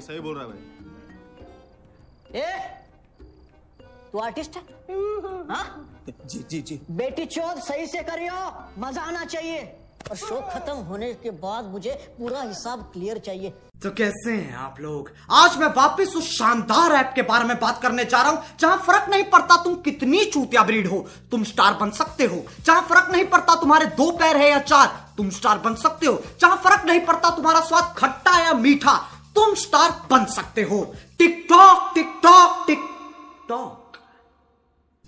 [0.00, 0.60] सही बोल रहा है भाई।
[2.40, 2.46] ए
[4.12, 4.62] तू आर्टिस्ट है?
[5.48, 5.66] हाँ?
[6.08, 8.34] जी जी जी। बेटी चौथ सही से करियो
[8.78, 9.60] मज़ा आना चाहिए।
[10.10, 13.50] और शो खत्म होने के बाद मुझे पूरा हिसाब क्लियर चाहिए।
[13.82, 15.10] तो कैसे हैं आप लोग?
[15.30, 18.76] आज मैं वापस उस शानदार ऐप के बारे में बात करने जा रहा हूँ जहाँ
[18.86, 20.98] फ़र्क नहीं पड़ता तुम कितनी चूतिया ब्रीड हो
[21.30, 24.86] तुम स्टार बन सकते हो। जहाँ फ़र्क नहीं पड़ता तुम्हारे दो पैर है या चार
[25.16, 28.96] तुम स्टार बन सकते हो। जहाँ फ़र्क नहीं पड़ता तुम्हारा स्वाद खट्टा या मीठा
[29.36, 33.82] तुम स्टार बन सकते हो। TikTok TikTok TikTok.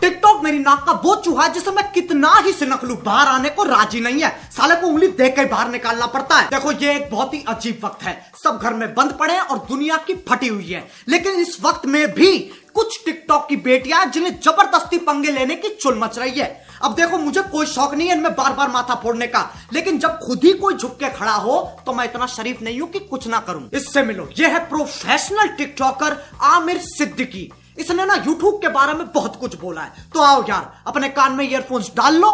[0.01, 3.49] टिकटॉक मेरी नाक का वो चूहा है जिसे मैं कितना ही सिनक लू। बाहर आने
[3.51, 6.95] को राज़ी नहीं है। साले को उंगली देख के बाहर निकालना पड़ता है। देखो, ये
[6.97, 10.15] एक बहुत ही अजीब वक्त है। सब घर में बंद पड़े हैं और दुनिया की
[10.15, 12.58] फटी हुई है। लेकिन इस वक्त में भी
[13.29, 16.47] टिकटॉक की बेटियाँ जिन्हें ज़बरदस्ती पंगे लेने की चुल मच रही है।
[16.83, 19.43] अब देखो, मुझे कोई शौक नहीं है इनमें बार बार माथा फोड़ने का।
[19.73, 22.89] लेकिन जब खुद ही कोई झुक के खड़ा हो तो मैं इतना शरीफ नहीं हूँ
[22.91, 28.61] कि कुछ ना करूँ। इससे मिलो। ये है प्रोफेशनल टिकटॉकर आमिर सिद्दीकी। इसने ना यूट्यूब
[28.63, 32.17] के बारे में बहुत कुछ बोला है। तो आओ यार, अपने कान में ईयरफोन्स डाल
[32.17, 32.31] लो।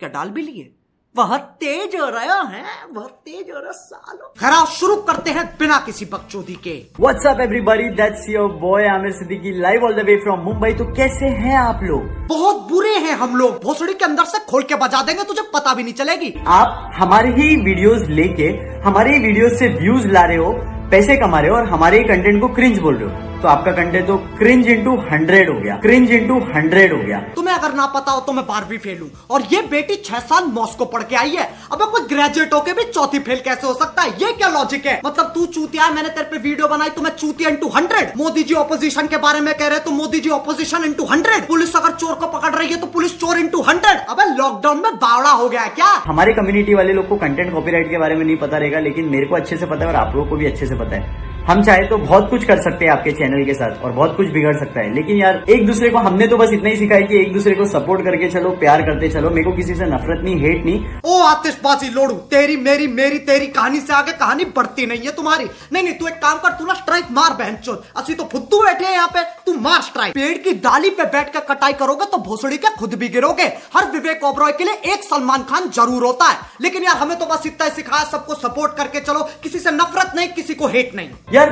[0.00, 0.72] क्या डाल भी लिए?
[1.16, 5.78] बहुत तेज हो रहा है बहुत तेज हो रहा सालो। खरा शुरू करते हैं बिना
[5.86, 7.86] किसी बकचोदी के। What's up up everybody?
[7.98, 10.78] That's your boy Amir Siddiqui live all the way from Mumbai.
[10.78, 12.02] तो कैसे हैं आप लोग?
[12.28, 15.74] बहुत बुरे हैं हम लोग। भोसड़ी के अंदर से खोल के बजा देंगे तुझे पता
[15.74, 18.48] भी नहीं चलेगी। आप हमारे ही वीडियोस लेके
[18.88, 20.52] हमारे ही वीडियोस से व्यूज़ ला रहे हो
[20.90, 23.72] पैसे कमा रहे हो और हमारे ही कंटेंट को क्रिंज बोल रहे हो। तो आपका
[23.72, 27.86] कंटेंट तो क्रिंज इंटू हंड्रेड हो गया। क्रिंज इंटू हंड्रेड हो गया। तुम्हें अगर ना
[27.94, 31.16] पता हो तो मैं बारहवीं फेल हूँ। और ये बेटी छह साल मॉस्को पढ़ के
[31.16, 34.10] आई है। अब कोई ग्रेजुएट होके भी चौथी फेल कैसे हो सकता है?
[34.22, 35.00] ये क्या लॉजिक है?
[35.06, 38.42] मतलब तू चूतिया है मैंने तेरे पे वीडियो बनाई तो मैं चूतिया into hundred Modi
[38.42, 41.94] ji opposition के बारे में कह रहे तो Modi ji opposition into hundred police अगर
[41.94, 45.48] चोर को पकड़ रही है तो पुलिस चोर इंटू हंड्रेड अब लॉकडाउन में बावड़ा हो
[45.48, 45.90] गया क्या?
[46.06, 49.26] हमारे कम्युनिटी वाले लोग को कंटेंट कॉपीराइट के बारे में नहीं पता रहेगा लेकिन मेरे
[49.26, 51.62] को अच्छे से पता है और आप लोगों को भी अच्छे से पता है। हम
[51.64, 54.56] चाहे तो बहुत कुछ कर सकते हैं आपके चैनल के साथ और बहुत कुछ बिगड़
[54.58, 57.32] सकता है। लेकिन यार एक दूसरे को हमने तो बस इतना ही सिखाया कि एक
[57.32, 60.64] दूसरे को सपोर्ट करके चलो प्यार करते चलो। मेरे को किसी से नफरत नहीं हेट
[60.64, 65.12] नहीं। ओ आतिशबाजी लोड़ू तेरी मेरी मेरी तेरी कहानी से आगे कहानी बढ़ती नहीं है
[65.12, 67.58] तुम्हारी। नहीं नहीं तू एक काम कर तू ना स्ट्राइक मार बहन
[67.96, 71.32] असली तो फुद्दू बैठे हैं यहाँ पे तू मार स्ट्राइक पेड़ की डाली पे बैठ
[71.32, 75.04] कर कटाई करोगे तो भोसड़ी के खुद भी गिरोगे। हर विवेक ओबरॉय के लिए एक
[75.04, 78.76] सलमान खान ज़रूर होता है। लेकिन यार हमें तो बस इतना ही सिखाया सबको सपोर्ट
[78.76, 81.50] करके चलो। किसी से नफरत नहीं किसी को हेट नहीं। यार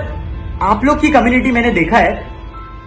[0.63, 2.15] आप लोग की कम्युनिटी मैंने देखा है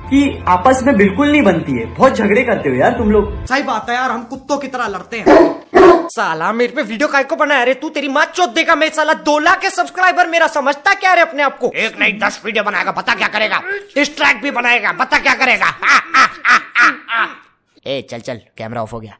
[0.10, 3.64] कि आपस में बिल्कुल नहीं बनती है। बहुत झगड़े करते हो यार तुम लोग। सही
[3.64, 7.36] बात है यार हम कुत्तों की तरह लड़ते हैं। साला मेरे पे वीडियो काय को
[7.36, 10.94] बनाया रे तू तेरी माँ चोत देगा मैं साला दो लाख के सब्सक्राइबर मेरा समझता
[10.94, 11.72] क्या रे अपने आप को?
[11.76, 13.62] एक नहीं दस वीडियो बनाएगा बता क्या करेगा?
[13.96, 15.66] डिस्ट्रैक्ट भी बनाएगा बता क्या करेगा?
[15.66, 17.28] आ, आ, आ, आ, आ।
[17.88, 19.18] ए चल चल कैमरा ऑफ़ हो गया।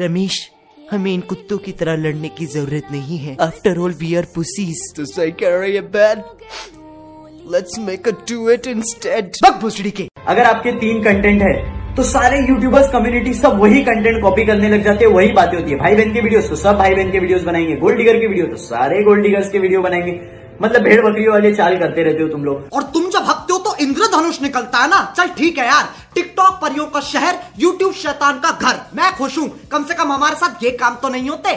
[0.00, 0.50] रमेश
[0.90, 4.82] हमें इन कुत्तों की तरह लड़ने की ज़रूरत नहीं है। After all we are pussies
[4.96, 6.22] तो सही कह रही है ban
[7.52, 11.54] let's make a do it instead बक भोसड़ी के। अगर आपके तीन कंटेंट है
[11.96, 15.70] तो सारे यूट्यूबर्स कम्युनिटी सब वही कंटेंट कॉपी करने लग जाते हैं वही बातें होती
[15.70, 18.26] है। भाई बहन के वीडियोस तो सब भाई बहन के वीडियोस बनाएँगे। गोल्ड डिगर के
[18.26, 20.20] वीडियो तो सारे गोल्ड डिगर्स के वीडियो बनाएँगे।
[20.62, 23.58] मतलब भेड़ बकरियों वाले चाल करते रहते हो तुम लोग। और तुम जब हकते हो
[23.60, 28.38] तो इंद्रधनुष निकलता है ना। चल ठीक है यार। टिकटॉक परियों का शहर यूट्यूब शैतान
[28.40, 31.50] का घर। मैं खुश हूँ। कम से कम हमारे साथ ये काम तो नहीं होते।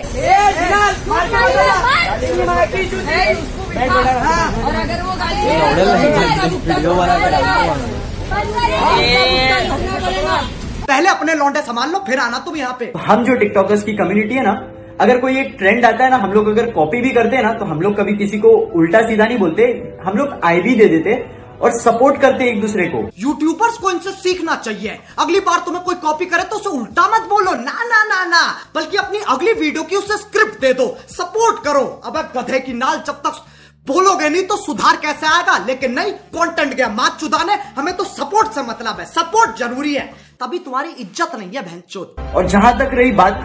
[4.59, 5.13] और अगर वो
[10.87, 14.35] पहले अपने लौंडे संभाल लो फिर आना तुम यहाँ पे। हम जो टिकटॉकर्स की कम्युनिटी
[14.35, 14.53] है ना
[15.01, 17.51] अगर कोई एक ट्रेंड आता है ना हम लोग अगर कॉपी भी करते हैं ना
[17.53, 18.49] तो हम लोग कभी किसी को
[18.79, 19.63] उल्टा सीधा नहीं बोलते।
[20.05, 21.13] हम लोग आई भी दे देते।
[21.62, 25.96] और सपोर्ट करते एक दूसरे को। यूट्यूबर्स को इनसे सीखना चाहिए। अगली बार तुम्हें कोई
[25.97, 28.44] कॉपी करे तो उसे उल्टा मत बोलो। ना ना ना ना।
[28.75, 33.02] बल्कि अपनी अगली वीडियो की उसे स्क्रिप्ट दे दो। सपोर्ट करो। अब गधे की नाल
[33.08, 33.42] जब तक
[33.88, 35.58] बोलोगे नहीं तो सुधार कैसे आएगा?
[35.68, 40.06] लेकिन नहीं कंटेंट गया मात चुदाने हमें तो सपोर्ट से मतलब है। सपोर्ट ज़रूरी है।
[40.41, 43.40] तभी तुम्हारी इज़्ज़त नहीं है बहन और जहाँ तक रही बात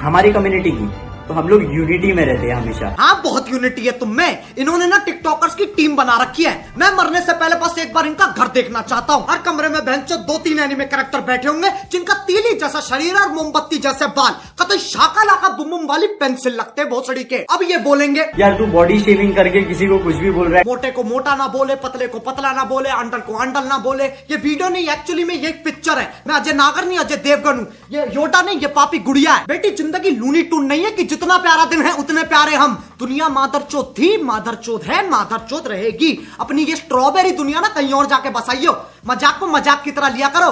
[0.00, 0.86] हमारी कम्युनिटी की
[1.28, 4.86] तो हम लोग यूनिटी में रहते हैं हमेशा। हाँ बहुत यूनिटी है तुम में इन्होंने
[4.86, 8.26] ना टिकटॉकर्स की टीम बना रखी है। मैं मरने से पहले बस एक बार इनका
[8.28, 12.14] घर देखना चाहता हूँ। हर कमरे में बहन दो तीन एनिमे कैरेक्टर बैठे होंगे जिनका
[12.26, 17.24] तीली जैसा शरीर और मोमबत्ती जैसे बाल कतई शाका लाका बुम वाली पेंसिल लगते भोसड़ी
[17.24, 20.58] के। अब ये बोलेंगे यार तू बॉडी शेविंग करके किसी को कुछ भी बोल रहा
[20.58, 23.78] है। मोटे को मोटा ना बोले पतले को पतला ना बोले अंडल को अंडल ना
[23.80, 27.16] बोले। ये वीडियो नहीं एक्चुअली में ये एक पिक्चर है। मैं अजय नागर नहीं अजय
[27.18, 30.90] देवगन हूँ। ये योटा नहीं ये पापी गुड़िया है। बेटी ज़िंदगी लूनी टून नहीं है
[30.92, 35.08] की जितना प्यारा दिन है उतने प्यारे हम। दुनिया मादर चौथ थी मादर चौथ है
[35.10, 36.10] मादर चौथ रहेगी।
[36.40, 38.72] अपनी ये स्ट्रॉबेरी दुनिया ना कहीं और जाके बसाइयो।
[39.08, 40.50] मज़ाक को मज़ाक की तरह लिया करो।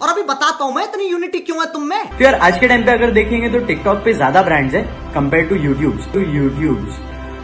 [0.00, 2.02] और अभी बताता हूँ मैं, इतनी यूनिटी क्यों है तुम में?
[2.08, 4.82] तो यार, आज के टाइम पे अगर देखेंगे तो टिकटॉक पे ज़्यादा ब्रांड्स है
[5.14, 6.88] compare to YouTube to YouTube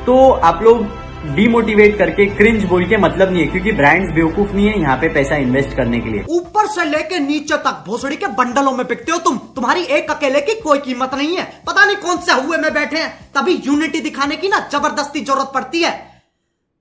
[0.07, 0.85] तो आप लोग
[1.27, 5.09] डिमोटिवेट करके क्रिंज बोल के मतलब नहीं है क्योंकि ब्रांड्स बेवकूफ़ नहीं है यहाँ पे
[5.09, 9.13] पैसा इन्वेस्ट करने के लिए। ऊपर से लेके नीचे तक भोसड़ी के बंडलों में बिकते
[9.13, 12.57] हो तुम। तुम्हारी एक अकेले की कोई कीमत नहीं है। पता नहीं कौन से हुए
[12.57, 16.01] में बैठे हैं। तभी यूनिटी दिखाने की ना ज़बरदस्ती ज़रूरत पड़ती है।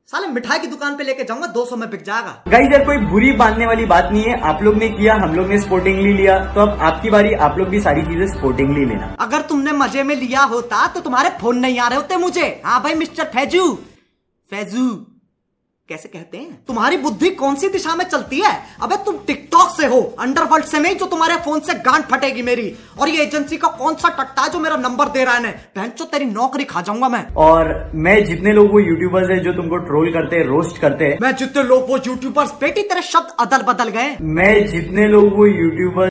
[0.09, 3.31] साले मिठाई की दुकान पे लेके जाऊँगा 200 में बिक जाएगा। गाइस यार कोई बुरी
[3.33, 6.61] बांधने वाली बात नहीं है। आप लोग ने किया हम लोग ने स्पोर्टिंगली लिया। तो
[6.61, 10.41] अब आपकी बारी आप लोग भी सारी चीज़ें स्पोर्टिंगली लेना। अगर तुमने मज़े में लिया
[10.51, 13.77] होता तो तुम्हारे फ़ोन नहीं आ रहे होते मुझे। हाँ भाई मिस्टर फैजू।
[14.51, 14.85] फैजू
[15.89, 16.63] कैसे कहते हैं?
[16.67, 18.51] तुम्हारी बुद्धि कौन सी दिशा में चलती है?
[18.83, 22.67] अबे तुम टिकटॉक से हो अंडरवर्ल्ड से नहीं जो तुम्हारे फ़ोन से गांठ फटेगी मेरी।
[22.99, 25.89] और ये एजेंसी का कौन सा टट्टा है जो मेरा नंबर दे रहा है बहन
[25.91, 29.77] चो तेरी नौकरी खा जाऊँगा मैं। और मैं जितने लोग वो यूट्यूबर्स है जो तुमको
[29.87, 33.63] ट्रोल करते हैं रोस्ट करते हैं मैं जितने लोग वो यूट्यूबर्स बेटी तेरे शब्द अदल
[33.73, 36.10] बदल गए। मैं जितने लोग वो यूट्यूबर्स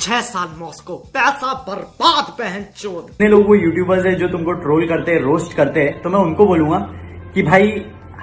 [0.00, 4.86] छह साल मॉस्को पैसा बर्बाद बहन चोद जितने लोग वो यूट्यूबर्स है जो तुमको ट्रोल
[4.88, 6.78] करते हैं रोस्ट करते हैं तो मैं उनको बोलूँगा
[7.34, 7.72] कि भाई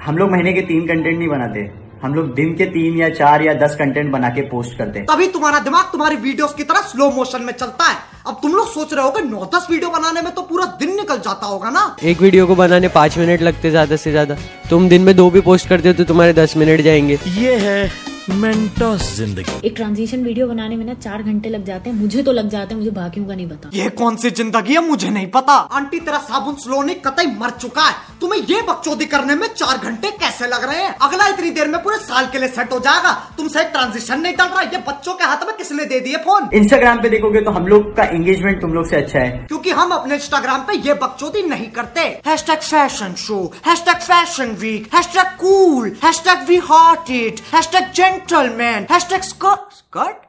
[0.06, 1.60] हम लोग महीने के तीन कंटेंट नहीं बनाते।
[2.02, 5.06] हम लोग दिन के तीन या चार या दस कंटेंट बना के पोस्ट करते हैं।
[5.06, 7.96] तभी तुम्हारा दिमाग तुम्हारी वीडियोस की तरह स्लो मोशन में चलता है।
[8.26, 10.94] अब तुम लोग सोच रहे हो कि नौ दस वीडियो बनाने में तो पूरा दिन
[10.96, 11.96] निकल जाता होगा ना?
[12.02, 14.36] एक वीडियो को बनाने पाँच मिनट लगते ज़्यादा से ज़्यादा।
[14.70, 17.90] तुम दिन में दो भी पोस्ट करते हो तो तुम्हारे दस मिनट जाएँगे। ये है
[18.30, 22.32] मेंटोस ज़िंदगी। एक ट्रांजिशन वीडियो बनाने में ना चार घंटे लग जाते हैं। मुझे तो
[22.32, 24.80] लग जाते हैं मुझे बाकियों का नहीं पता। ये कौन सी ज़िंदगी है?
[24.86, 29.04] मुझे नहीं पता। आंटी तेरा साबुन स्लो नहीं कतई मर चुका है। तुम्हें ये बकचोदी
[29.04, 30.94] करने में चार घंटे कैसे लग रहे हैं?
[30.98, 34.34] अगला इतनी देर में पूरे साल के लिए सेट हो जाएगा। तुमसे एक ट्रांजिशन नहीं
[34.36, 37.50] डल रहा। ये बच्चों के हाथ में किसने दे दिए फ़ोन इंस्टाग्राम पे देखोगे तो
[37.50, 40.94] हम लोग का एंगेजमेंट तुम लोग से अच्छा है। क्योंकि हम अपने इंस्टाग्राम पे ये
[40.96, 47.90] बकचोदी नहीं करते। Hashtag fashion show hashtag fashion week hashtag cool hashtag we hearted hashtag
[48.16, 50.24] gentleman hashtag skirt skirt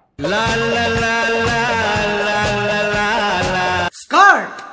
[3.96, 4.66] skirt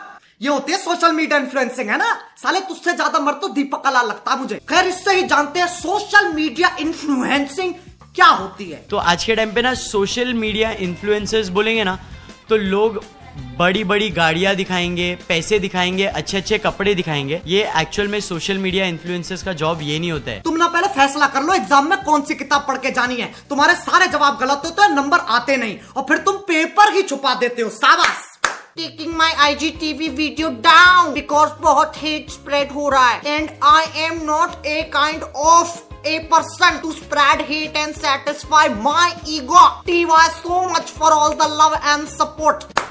[0.42, 2.12] ये होती है सोशल मीडिया इन्फ्लुएंसिंग है ना?
[2.38, 5.66] साले तुझसे ज़्यादा मर तो दीपक कला लगता है मुझे। खैर इससे ही जानते हैं
[5.70, 7.74] सोशल मीडिया इन्फ्लुएंसिंग
[8.14, 11.98] क्या होती है। तो आज के टाइम पे ना सोशल मीडिया इन्फ्लुएंसर्स बोलेंगे ना
[12.48, 13.02] तो लोग
[13.58, 18.86] बड़ी बड़ी गाड़ियाँ दिखाएँगे पैसे दिखाएँगे अच्छे अच्छे कपड़े दिखाएँगे। ये एक्चुअल में सोशल मीडिया
[18.86, 21.98] इन्फ्लुएंसर्स का जॉब ये नहीं होता है। तुम ना पहले फैसला कर लो एग्ज़ाम में
[22.04, 25.56] कौन सी किताब पढ़ के जानी है। तुम्हारे सारे जवाब गलत होते हैं नंबर आते
[25.56, 28.30] नहीं। और फिर तुम पेपर ही छुपा देते हो साबास
[28.76, 33.50] taking my I G TV video down because बहुत हेट स्प्रेड हो रहा है। And
[33.64, 35.76] I am not a kind of
[36.06, 41.34] a person to spread hate and satisfy my ego T Y so much for all
[41.34, 42.82] the love and support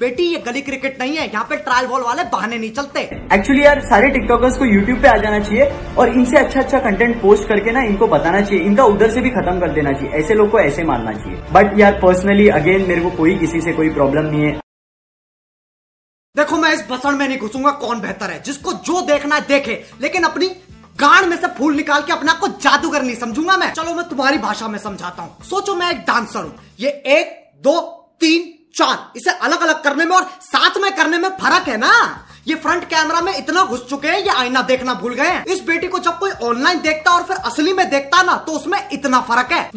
[0.00, 3.00] बेटी ये गली cricket नहीं है यहाँ पे ट्रायल बॉल वाले बहाने नहीं चलते।
[3.32, 7.20] एक्चुअली यार सारे टिकटॉकर्स को यूट्यूब पे आ जाना चाहिए और इनसे अच्छा अच्छा कंटेंट
[7.22, 10.34] पोस्ट करके ना इनको बताना चाहिए। इनका उधर से भी खत्म कर देना चाहिए। ऐसे
[10.34, 13.90] लोग को ऐसे मारना चाहिए। बट यार पर्सनली अगेन मेरे को कोई किसी से कोई
[13.90, 14.52] प्रॉब्लम नहीं है।
[16.36, 18.42] देखो मैं इस भसड़ में नहीं घुसूँगा कौन बेहतर है?
[18.42, 20.48] जिसको जो देखना है देखे। लेकिन अपनी
[20.98, 24.08] गाड़ में से फूल निकाल के अपने आप को जादूगर नहीं समझूँगा मैं। चलो मैं
[24.08, 27.34] तुम्हारी भाषा में समझाता हूँ। सोचो मैं एक डांसर हूँ। ये एक
[27.64, 27.80] दो
[28.20, 31.92] तीन चार इसे अलग अलग करने में और साथ में करने में फ़र्क है ना?
[32.48, 35.62] ये फ्रंट कैमरा में इतना घुस चुके हैं, ये आईना देखना भूल गए हैं। इस
[35.62, 39.20] बेटी को जब कोई ऑनलाइन देखता और फिर असली में देखता ना तो उसमें इतना
[39.20, 39.70] फ़र्क है।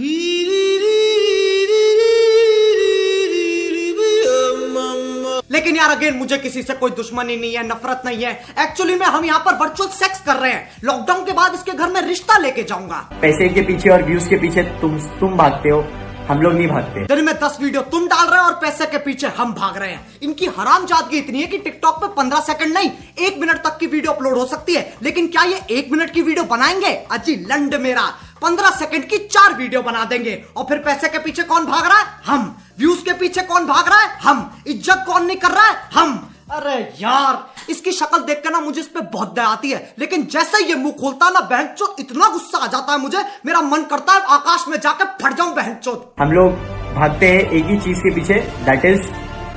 [5.52, 9.06] लेकिन यार अगेन मुझे किसी से कोई दुश्मनी नहीं है, नफरत नहीं है। एक्चुअली में,
[9.06, 12.38] हम यहाँ पर वर्चुअल सेक्स कर रहे हैं। लॉकडाउन के बाद इसके घर में रिश्ता
[12.38, 15.82] लेके जाऊँगा। पैसे के पीछे और व्यूज़ के पीछे तुम तुम भागते हो।
[16.30, 18.98] हम लोग नहीं भागते। दिन में दस वीडियो तुम डाल रहे हो और पैसे के
[18.98, 22.74] पीछे हम भाग रहे हैं। इनकी हराम जादगी इतनी है कि टिकटॉक पे पंद्रह सेकंड
[22.74, 26.14] नहीं, एक मिनट तक की वीडियो अपलोड हो सकती है। लेकिन क्या ये एक मिनट
[26.14, 26.94] की वीडियो बनाएँगे?
[27.12, 28.06] अजी लंड मेरा।
[28.42, 31.98] पंद्रह सेकंड की चार वीडियो बना देंगे। और फिर पैसे के पीछे कौन भाग रहा
[31.98, 32.06] है?
[32.26, 34.18] हम। व्यूज़ के पीछे कौन भाग रहा है?
[34.20, 35.90] हम। इज़्ज़त कौन नहीं कर रहा है?
[35.94, 39.96] हम। अरे यार, इसकी शक्ल देख कर ना मुझे इस पे बहुत दया आती है।
[40.00, 43.24] लेकिन जैसे ये मुँह खोलता है ना, बहन चोत इतना गुस्सा आ जाता है मुझे।
[43.46, 45.06] मेरा मन करता है आकाश में जाकर
[45.40, 46.52] जाऊँ बहन चोत हम लोग
[46.96, 49.02] भागते हैं एक ही चीज़ के पीछे दैट इज़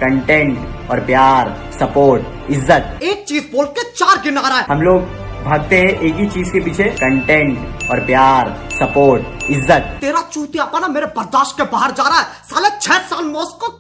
[0.01, 5.03] कंटेंट और प्यार सपोर्ट इज़्ज़त। एक चीज़ बोल के चार गिना रहा है। हम लोग
[5.45, 10.89] भागते हैं एक ही चीज़ के पीछे कंटेंट और प्यार सपोर्ट इज़्ज़त। तेरा चूतिया ना
[10.89, 13.79] मेरे बर्दाश्त के बाहर जा रहा है। साले छह साल मॉस्को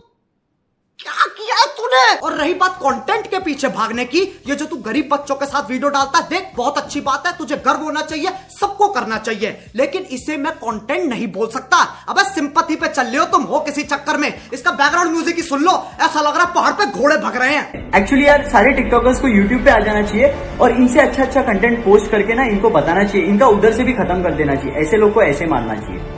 [1.92, 5.46] तूने और रही बात कंटेंट के पीछे भागने की ये जो तू गरीब बच्चों के
[5.46, 9.18] साथ वीडियो डालता है देख बहुत अच्छी बात है तुझे गर्व होना चाहिए सबको करना
[9.18, 11.76] चाहिए लेकिन इसे मैं कंटेंट नहीं बोल सकता।
[12.08, 15.42] अब सिंपथी पे चल रहे हो तुम हो किसी चक्कर में। इसका बैकग्राउंड म्यूज़िक ही
[15.42, 18.72] सुन लो ऐसा लग रहा है पहाड़ पे घोड़े भग रहे हैं। एक्चुअली यार सारे
[18.72, 22.44] टिकटॉकर्स को यूट्यूब पे आ जाना चाहिए और इनसे अच्छा अच्छा कंटेंट पोस्ट करके ना
[22.46, 25.46] इनको बताना चाहिए इनका उधर से भी खत्म कर देना चाहिए ऐसे लोग को ऐसे
[25.46, 26.11] मारना चाहिए।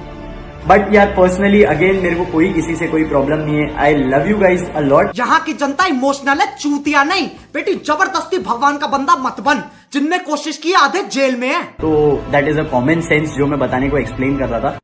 [0.68, 3.66] बट यार पर्सनली अगेन मेरे को कोई किसी से कोई प्रॉब्लम नहीं है.
[3.76, 7.26] I love you guys a lot यहाँ की जनता इमोशनल है चूतिया नहीं.
[7.54, 11.62] बेटी ज़बरदस्ती भगवान का बंदा मत बन जिनने कोशिश की आधे जेल में है.
[11.80, 11.90] तो
[12.32, 14.78] that is a common sense जो मैं बताने को एक्सप्लेन कर रहा था.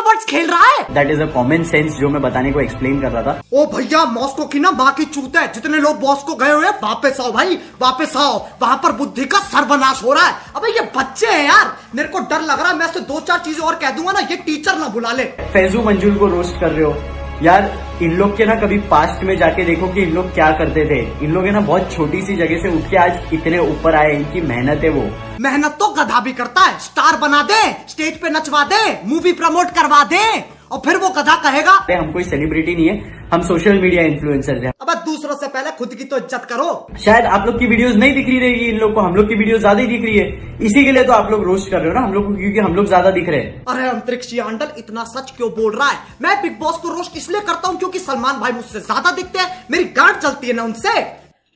[0.00, 0.82] जबर्स खेल रहा है?
[0.94, 4.04] That is a common sense जो मैं बताने को एक्सप्लेन कर रहा था। ओ भैया
[4.10, 7.20] मॉस्को की ना बाकी की चूत है। जितने लोग बॉस को गए हुए हैं वापस
[7.20, 11.26] आओ भाई वापस आओ। वहाँ पर बुद्धि का सर्वनाश हो रहा है। अबे ये बच्चे
[11.26, 14.12] हैं यार। मेरे को डर लग रहा है मैं दो चार चीज़ें और कह दूँगा
[14.12, 17.70] ना ये टीचर ना बुला ले। फैजू मंजूर को रोस्ट कर रहे हो। यार,
[18.02, 21.00] इन लोग के ना कभी पास्ट में जाके देखो कि इन लोग क्या करते थे।
[21.24, 24.14] इन लोग है ना बहुत छोटी सी जगह से उठ के आज इतने ऊपर आए,
[24.14, 25.02] इनकी मेहनत है वो।
[25.40, 29.70] मेहनत तो गधा भी करता है। स्टार बना दे स्टेज पे नचवा दे मूवी प्रमोट
[29.70, 30.24] करवा दे।
[30.70, 34.72] और फिर वो गधा कहेगा हम कोई सेलिब्रिटी नहीं है हम सोशल मीडिया इन्फ्लुएंसर हैं।
[34.82, 36.68] अब दूसरों से पहले खुद की तो इज़्ज़त करो।
[37.00, 39.34] शायद आप लोग की वीडियोस नहीं दिख रही रहेगी इन लोग को हम लोग की
[39.34, 41.88] वीडियो ज़्यादा ही दिख रही है। इसी के लिए तो आप लोग रोस्ट कर रहे
[41.88, 44.72] हो ना हम लोग को क्योंकि हम लोग ज़्यादा दिख रहे हैं। अरे अंतरिक्ष अंडल
[44.78, 45.98] इतना सच क्यों बोल रहा है?
[46.22, 49.64] मैं बिग बॉस को रोस्ट इसलिए करता हूँ क्योंकि सलमान भाई मुझसे ज़्यादा दिखते हैं
[49.70, 51.00] मेरी गांठ चलती है ना उनसे।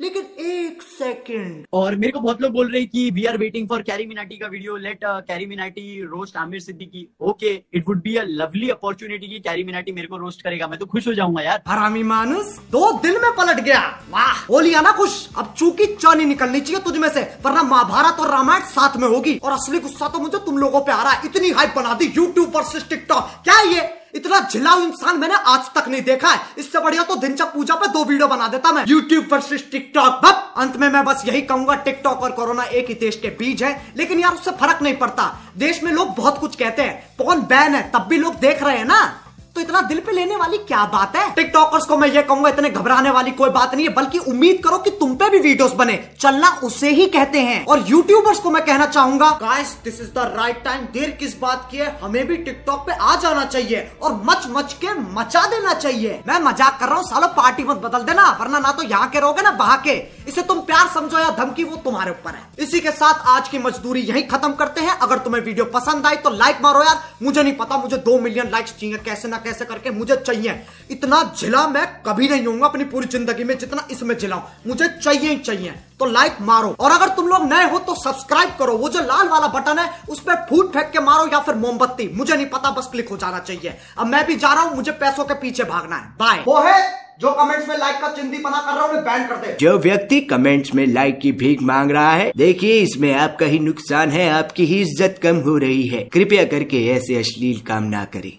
[0.00, 3.68] लेकिन एक सेकंड और मेरे को बहुत लोग बोल रहे हैं कि we are waiting
[3.68, 8.16] for Carry Minati का video let Carry Minati roast Aamir Siddiqui okay it would be
[8.16, 11.42] a lovely opportunity कि कैरी मिनाटी मेरे को रोस्ट करेगा। मैं तो खुश हो जाऊँगा
[11.42, 15.28] यार। हरामी मानुस दो दिन में पलट गया। वाह। हो लिया ना खुश?
[15.38, 19.40] अब चूकी चानी निकलनी चाहिए तुझ में से वरना महाभारत और रामायण साथ में होगी।
[19.44, 22.12] और असली गुस्सा तो मुझे तुम लोगों पे आ रहा है। इतनी हाइप बना दी
[22.16, 23.90] यूट्यूब वर्सेस टिकटॉक क्या ये?
[24.14, 27.83] इतना झिलाऊ इंसान मैंने आज तक नहीं देखा है। इससे बढ़िया तो दिनचक पूजा पे
[27.94, 32.22] दो वीडियो बना देता मैं। यूट्यूब वर्सेस टिकटॉक अंत में मैं बस यही कहूँगा टिकटॉक
[32.22, 35.82] और कोरोना एक ही देश के बीच है। लेकिन यार, उससे फ़र्क नहीं पड़ता। देश
[35.82, 37.90] में लोग बहुत कुछ कहते हैं। कौन बैन है?
[37.90, 39.23] तब भी लोग देख रहे हैं ना।
[39.56, 41.28] तो इतना दिल पे लेने वाली क्या बात है?
[41.34, 44.78] टिकटॉकर्स को मैं ये कहूँगा, इतने घबराने वाली कोई बात नहीं है, बल्कि उम्मीद करो
[44.78, 48.64] कि तुम पे भी वीडियोस बने। चलना उसे ही कहते हैं। और यूट्यूबर्स को मैं
[48.64, 51.98] कहना चाहूँगा guys this is the right time देर किस बात की है?
[52.02, 56.40] हमें भी टिकटॉक पे आ जाना चाहिए और मच मच के मचा देना चाहिए। मैं
[56.40, 59.42] मज़ाक कर रहा हूँ, सालो पार्टी मत बदल देना, वरना ना तो यहाँ के रहोगे,
[59.42, 59.96] ना वहाँ के।
[60.28, 63.58] इसे तुम प्यार समझो या धमकी, वो तुम्हारे ऊपर है। इसी के साथ आज की
[63.60, 67.42] मजदूरी यही खत्म करते हैं। अगर तुम्हें वीडियो पसंद आई तो लाइक मारो यार। मुझे
[67.42, 70.58] नहीं पता, मुझे दो मिलियन लाइक्स चाहिए, कैसे ना कैसे करके मुझे चाहिए।
[70.90, 75.30] इतना झिला मैं कभी नहीं होऊँगा अपनी पूरी ज़िंदगी में जितना इसमें झिलाऊं मुझे चाहिए
[75.30, 78.88] ही चाहिए। तो लाइक मारो। और अगर तुम लोग नए हो तो सब्सक्राइब करो। वो
[78.88, 82.34] जो लाल वाला बटन है, उस पर फूट फेंक के मारो या फिर मोमबत्ती। मुझे
[82.34, 85.24] नहीं पता, बस क्लिक हो जाना चाहिए। अब मैं भी जा रहा हूँ, मुझे पैसों
[85.24, 86.82] के पीछे भागना है। बाय वो है
[87.20, 90.20] जो कमेंट्स में लाइक का चिंदी बना कर रहा हूँ बैन कर दे। जो व्यक्ति
[90.22, 94.64] कमेंट्स में लाइक की भीख मांग रहा है, देखिए, इसमें आपका ही नुकसान है, आपकी
[94.64, 98.32] ही इज़्ज़त कम हो रही है। कृपया करके ऐसे अश्लील काम ना करें।